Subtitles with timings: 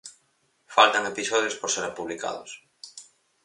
[0.77, 2.59] Faltan episodios por seren publicados.